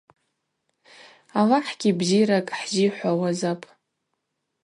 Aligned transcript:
Алахӏгьи 1.39 1.97
бзиракӏ 1.99 2.53
хӏзихӏвауазапӏ. 2.59 3.67